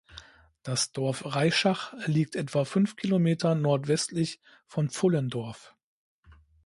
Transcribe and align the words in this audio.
Das 0.63 0.93
Dorf 0.93 1.25
Reischach 1.27 1.93
liegt 2.07 2.35
etwa 2.35 2.65
fünf 2.65 2.95
Kilometer 2.95 3.53
nordwestlich 3.53 4.41
von 4.65 4.89
Pfullendorf. 4.89 5.75